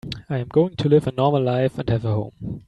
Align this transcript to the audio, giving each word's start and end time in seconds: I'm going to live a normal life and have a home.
I'm 0.31 0.47
going 0.47 0.75
to 0.77 0.89
live 0.89 1.05
a 1.05 1.11
normal 1.11 1.43
life 1.43 1.77
and 1.77 1.87
have 1.91 2.05
a 2.05 2.11
home. 2.15 2.33